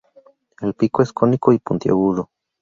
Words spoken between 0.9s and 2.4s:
es cónico y puntiagudo.